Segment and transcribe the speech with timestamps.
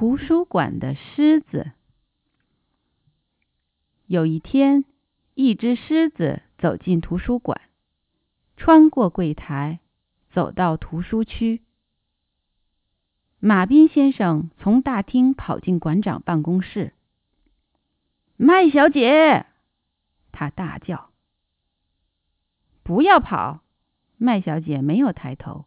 [0.00, 1.72] 图书馆的狮子。
[4.06, 4.86] 有一天，
[5.34, 7.60] 一只狮子走进图书馆，
[8.56, 9.80] 穿过柜台，
[10.30, 11.60] 走到图书区。
[13.40, 16.94] 马斌先生从大厅跑进馆长办公室。
[18.38, 19.44] 麦小姐，
[20.32, 21.10] 他大叫
[22.82, 23.60] ：“不要跑！”
[24.16, 25.66] 麦小姐没有抬头。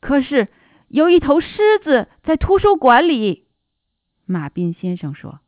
[0.00, 0.48] 可是。
[0.90, 3.46] 有一头狮子在图书馆里，
[4.26, 5.38] 马彬先生说：“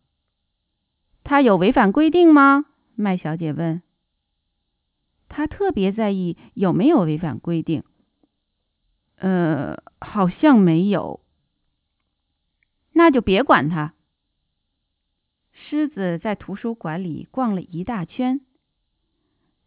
[1.25, 2.65] 他有违反规定吗？”
[2.95, 3.83] 麦小姐问。
[5.29, 7.83] 他特别在意有没有违反规定。
[9.17, 11.21] 呃，好像没有。
[12.93, 13.95] 那就别管他。
[15.51, 18.43] 狮子在图书馆里逛了一大圈。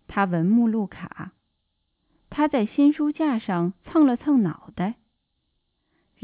[0.07, 1.33] 他闻目录卡。
[2.29, 4.95] 他在新书架上蹭了蹭脑袋。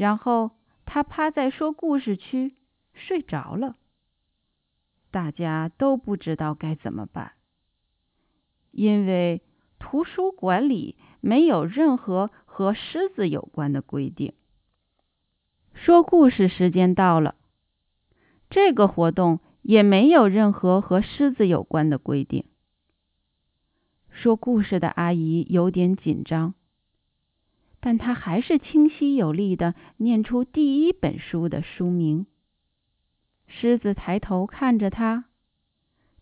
[0.02, 0.50] 然后
[0.84, 2.56] 他趴在说故事区
[2.96, 3.76] 睡着了。
[5.12, 7.34] 大家都不知道该怎么办，
[8.72, 9.44] 因为
[9.78, 14.34] 图书馆里没有任何和狮子有关的规定。
[15.76, 17.36] 说故事时间到了，
[18.50, 22.46] 这个活动也没有任何和狮子有关的规定。
[24.10, 26.56] 说故事的阿姨有点紧张。
[27.82, 32.28] 但他还是清晰有力的念出第一本书的书名。
[33.48, 35.26] 狮子抬头看着他，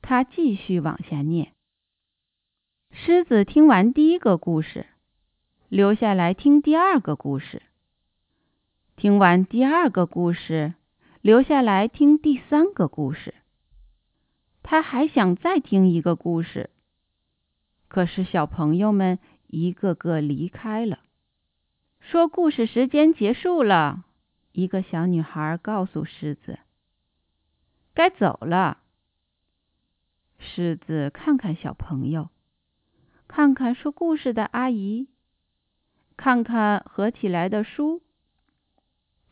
[0.02, 1.52] 他继续往下念。
[2.92, 4.88] 狮子听完第一个故事，
[5.68, 7.62] 留下来听第二个故事。
[8.96, 10.74] 听完第二个故事，
[11.22, 13.36] 留下来听第三个故事。
[14.64, 16.70] 他还想再听一个故事，
[17.88, 21.00] 可是小朋友们一个个离开了。
[22.10, 24.04] 说故事时间结束了，
[24.52, 26.58] 一个小女孩告诉狮子
[27.94, 28.80] ：“该走了。”
[30.42, 32.32] 狮子看看小朋友，
[33.28, 35.08] 看看说故事的阿姨，
[36.18, 38.02] 看看合起来的书，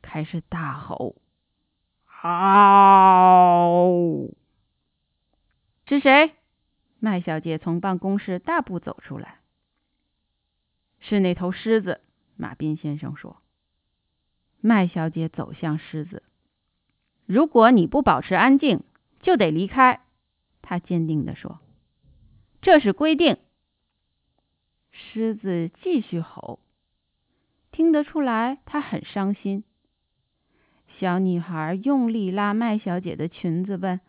[0.04, 1.16] 开始大吼
[2.22, 3.56] ：“嗷！”
[5.90, 6.36] 是谁？
[7.00, 9.40] 麦小姐从办公室大步走出来。
[11.00, 12.02] 是那头狮子。
[12.38, 13.42] 马彬先生说
[14.62, 16.24] ：“麦小姐走向狮子。
[17.26, 18.84] 如果你不保持安静，
[19.20, 20.02] 就得离开。”
[20.62, 21.60] 她坚定地说
[22.62, 23.38] ：“这是规定。”
[24.92, 26.60] 狮子继续吼，
[27.72, 29.64] 听得出来他很伤心。
[31.00, 34.00] 小女孩用力拉麦小姐的裙子，问：“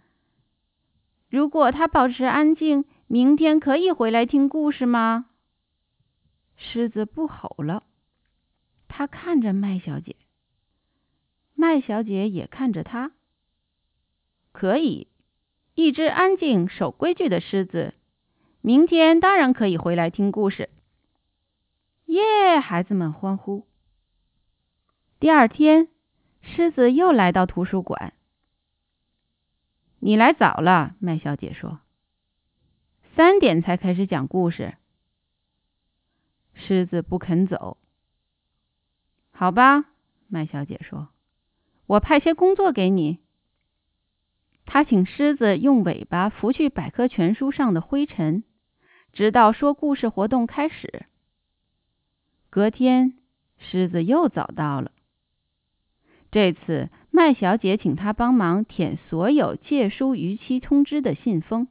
[1.28, 5.26] 如果她保持安静，明天可以回来听故事吗？”
[6.56, 7.84] 狮子不吼了。
[8.98, 10.16] 他看着麦小姐，
[11.54, 13.12] 麦小姐也看着他。
[14.50, 15.06] 可以，
[15.76, 17.94] 一只安静、守规矩的狮子，
[18.60, 20.68] 明天当然可以回来听故事。
[22.06, 22.58] 耶！
[22.58, 23.68] 孩子们欢呼。
[25.20, 25.86] 第二天，
[26.42, 28.14] 狮子又来到图书馆。
[30.00, 31.78] 你来早了，麦小姐说。
[33.14, 34.74] 三点才开始讲故事。
[36.54, 37.78] 狮子不肯走。
[39.38, 39.84] 好吧，
[40.26, 41.10] 麦小姐说
[41.86, 43.20] ：“我派些工作给你。”
[44.66, 48.42] 她请狮子用尾巴拂去百科全书上的灰尘，
[49.12, 51.06] 直到说故事活动开始。
[52.50, 53.16] 隔天，
[53.58, 54.90] 狮子又早到了。
[56.32, 61.68] 这次，麦小姐请他帮忙舔所有借书逾期通知的信封。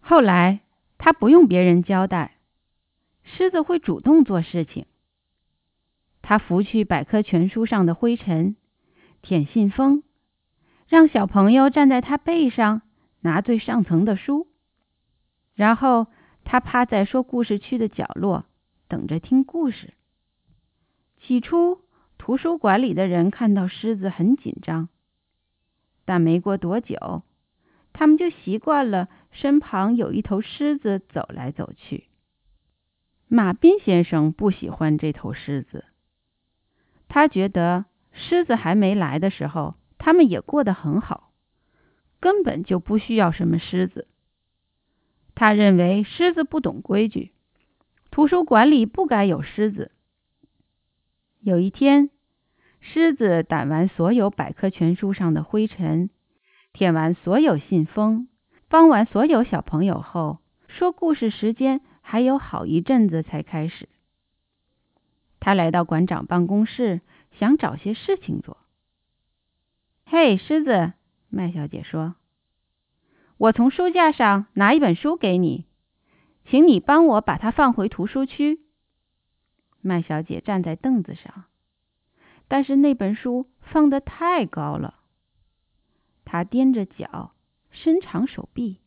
[0.00, 0.62] 后来，
[0.98, 2.38] 他不用别人交代，
[3.22, 4.86] 狮子会主动做事情。
[6.26, 8.56] 他拂去百科全书上的灰尘，
[9.20, 10.02] 舔信封，
[10.88, 12.80] 让小朋友站在他背上
[13.20, 14.46] 拿最上层的书，
[15.54, 16.06] 然后
[16.42, 18.46] 他趴在说故事区的角落
[18.88, 19.92] 等着听故事。
[21.20, 21.82] 起初，
[22.16, 24.88] 图书馆里的人看到狮子很紧张，
[26.06, 27.22] 但没过多久，
[27.92, 32.04] 他们就习惯了身旁有一头狮子走来走去。
[33.28, 35.84] 马彬先生不喜欢这头狮子。
[37.08, 41.32] 他觉得狮子还没来的时候，他们也过得很好，
[42.20, 44.08] 根本就不需要什么狮子。
[45.34, 47.32] 他认为狮子不懂规矩，
[48.10, 49.90] 图书馆里不该有狮子。
[51.40, 52.10] 有一天，
[52.80, 56.10] 狮子掸完所有百科全书上的灰尘，
[56.72, 58.28] 舔完所有信封，
[58.68, 63.88] 帮完所有小朋友后，说故事时间还有好一阵子才开始。
[65.44, 67.02] 他来到馆长办公室，
[67.32, 68.56] 想找些事情做。
[70.06, 70.94] 嘿，狮子，
[71.28, 72.14] 麦小姐说
[73.36, 75.66] ：“我从书架上拿一本书给你，
[76.46, 78.62] 请你帮我把它放回图书区。”
[79.84, 81.44] 麦小姐站在凳子上，
[82.48, 84.94] 但是那本书放得太高了。
[86.24, 87.32] 她踮着脚，
[87.70, 88.78] 伸长手臂，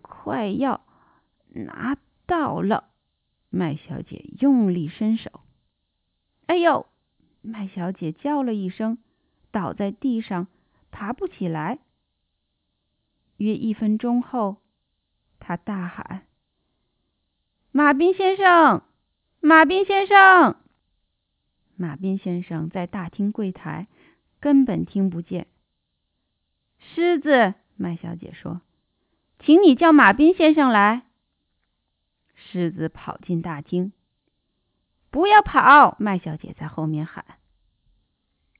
[0.00, 0.86] 快要
[1.48, 2.93] 拿到了。
[3.54, 5.30] 麦小姐用力伸手，
[6.46, 6.86] 哎呦！
[7.40, 8.98] 麦小姐叫了一声。
[9.52, 10.48] 倒在地上，
[10.90, 11.78] 爬不起来。
[13.36, 14.56] 约一分钟后，
[15.38, 16.26] 他大喊
[17.70, 18.82] ：“马斌先生，
[19.38, 20.56] 马斌先生！”
[21.78, 23.86] 马斌先生在大厅柜台，
[24.40, 25.46] 根本听不见。
[26.80, 28.62] 狮子，麦小姐说
[29.38, 31.03] ：“请你叫马斌先生来。”
[32.54, 33.92] 狮子跑进大厅。
[35.10, 37.24] “不要跑！”麦小姐在后面喊。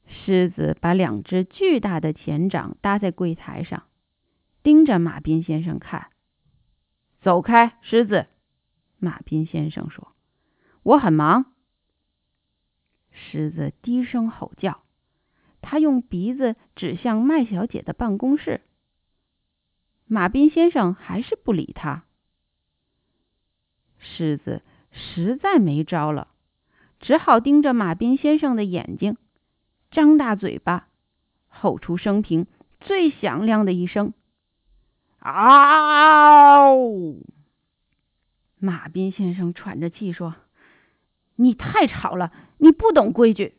[0.05, 3.85] 狮子把两只巨大的前掌搭在柜台上，
[4.65, 6.09] 盯着马斌先生看。
[7.21, 8.27] 走开，狮子！
[8.99, 10.13] 马斌先生说
[10.83, 11.53] ：“我很忙。”
[13.15, 14.83] 狮子低声吼叫，
[15.61, 18.63] 他用鼻子指向麦小姐的办公室。
[20.07, 22.03] 马斌先生还是不理他。
[24.05, 24.63] 狮子
[24.93, 26.29] 实在没招了，
[27.01, 29.17] 只好盯着马彬先生的眼睛。
[29.91, 30.89] 张大嘴巴，
[31.49, 32.47] 吼出生平
[32.81, 34.13] 最响亮的一声
[35.19, 36.77] ：“嗷！”
[38.61, 40.35] 马彬先生喘着气说
[41.37, 43.57] ：“你太吵了，你不懂规矩。”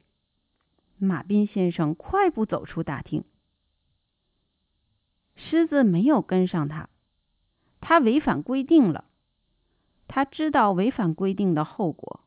[0.98, 3.24] 马彬先生快步走出大厅。
[5.36, 6.89] 狮子没有跟上他，
[7.81, 9.06] 他违反规定了。
[10.15, 12.21] 他知道违反规定的后果。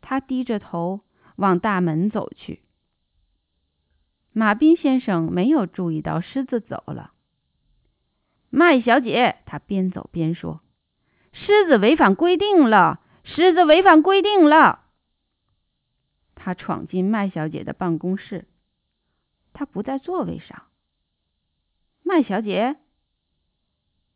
[0.00, 1.00] 他低着头。
[1.34, 2.64] 往大门走去。
[4.32, 7.12] 马斌先生没有注意到狮子走了。
[8.50, 10.60] 麦小姐，他边走边说
[11.32, 14.84] ：“狮子违反规定了，狮子违反规定了。”
[16.34, 18.48] 他闯进麦小姐的办公室，
[19.52, 20.64] 他不在座位上。
[22.02, 22.74] 麦小姐，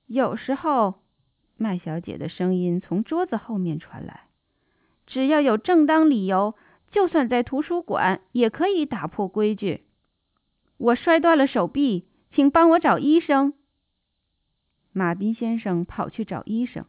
[0.07, 1.02] 有时候，
[1.63, 4.25] 麦小姐的声音从桌子后面传来
[5.07, 6.57] ：“只要有正当理由。”
[6.93, 9.87] 就算在图书馆也可以打破规矩。
[10.77, 13.55] 我摔断了手臂，请帮我找医生。
[14.93, 16.85] 马彬先生跑去找医生。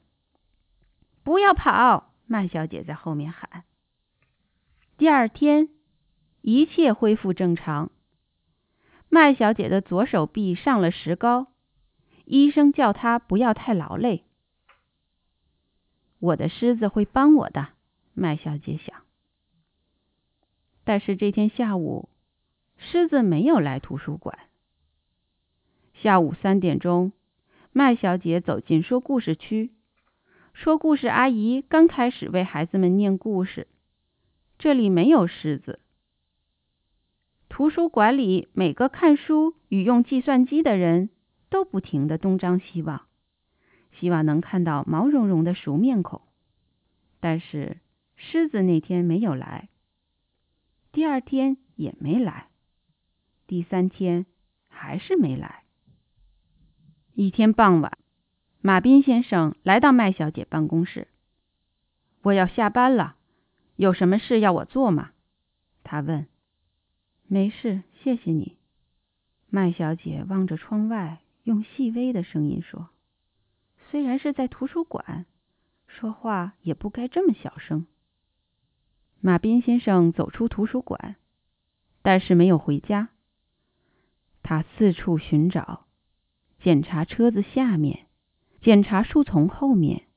[1.23, 2.11] 不要跑！
[2.25, 3.63] 麦小姐在后面喊。
[4.97, 5.69] 第二天，
[6.41, 7.89] 一切恢复正常。
[9.07, 11.47] 麦小姐的左手臂上了石膏，
[12.25, 14.25] 医生叫她不要太劳累。
[16.23, 17.67] 我的狮子会帮我的，
[18.13, 19.01] 麦小姐想。
[20.85, 22.07] 但是这天下午，
[22.77, 24.39] 狮子没有来图书馆。
[25.95, 27.11] 下午三点钟，
[27.73, 29.71] 麦小姐走进说故事区，
[30.53, 33.67] 说故事阿姨刚开始为孩子们念故事。
[34.57, 35.81] 这里没有狮子。
[37.49, 41.09] 图书馆里每个看书与用计算机的人
[41.49, 43.07] 都不停地东张西望，
[44.00, 46.22] 希望能看到毛茸茸的熟面孔。
[47.19, 47.78] 但是
[48.16, 49.69] 狮子那天没有来。
[50.92, 52.50] 第二天也没来，
[53.47, 54.26] 第三天
[54.68, 55.64] 还是没来。
[57.14, 57.97] 一天傍晚，
[58.62, 61.07] 马彬先生来到麦小姐办公室。
[62.21, 63.16] 我要下班了，
[63.76, 65.12] 有什么事要我做吗？
[65.83, 66.28] 他问。
[67.28, 68.57] 没事，谢谢你。
[69.50, 72.90] 麦小姐望着窗外，用细微的声音说
[73.94, 75.28] ：“虽然是在图书馆，
[75.85, 77.85] 说话也不该这么小声。”
[79.21, 81.16] 马彬先生走出图书馆，
[82.02, 83.09] 但是没有回家。
[84.42, 85.85] 他四处寻找，
[86.59, 88.07] 检查车子下面，
[88.62, 90.07] 检查树丛后面，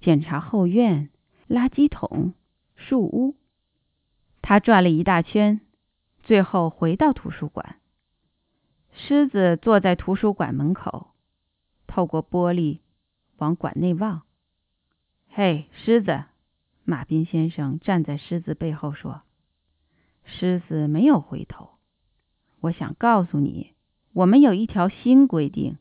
[0.00, 1.10] 检查后院、
[1.48, 2.34] 垃圾桶、
[2.74, 3.36] 树屋。
[4.42, 5.60] 他转了一大圈，
[6.24, 7.76] 最后回到图书馆。
[8.90, 11.12] 狮子坐在图书馆门口，
[11.86, 12.80] 透过玻璃
[13.38, 14.22] 往馆内望。
[15.28, 16.24] 嘿，狮子！
[16.84, 19.22] 马斌先生站在狮子背后说
[20.24, 21.70] ：“狮子没有回头。
[22.60, 23.72] 我想告诉你，
[24.12, 25.78] 我们有一条新规定。”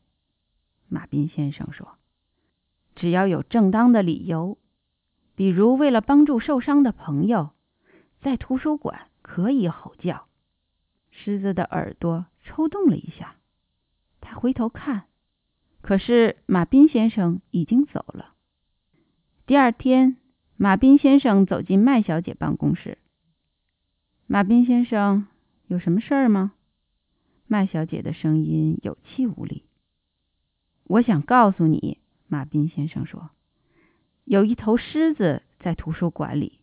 [0.87, 1.97] 马斌先生说
[2.95, 4.57] ：“只要有正当的理由，
[5.35, 7.51] 比如为了帮助受伤的朋友，
[8.21, 10.27] 在图书馆可以吼叫。”
[11.11, 13.35] 狮子的耳朵抽动了一下，
[14.21, 15.05] 他回头看，
[15.83, 18.33] 可是马彬先生已经走了。
[19.45, 20.17] 第二天。
[20.55, 22.99] 马彬先生走进麦小姐办公室。
[24.27, 25.27] 马彬先生，
[25.67, 26.53] 有什么事儿吗？
[27.47, 29.63] 麦小姐的声音有气无力。
[30.85, 31.97] 我想告诉你，
[32.27, 33.31] 马彬先生说，
[34.23, 36.59] 有一头狮子在图书馆里。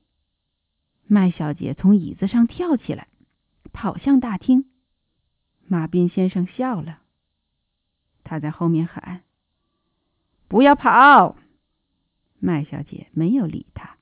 [1.07, 3.09] 麦小姐从椅子上跳起来，
[3.73, 4.67] 跑向大厅。
[5.67, 7.01] 马彬先生笑了。
[8.31, 9.23] 他在后面喊
[10.47, 11.35] ：“不要跑！”
[12.39, 13.97] 麦小姐没有理他。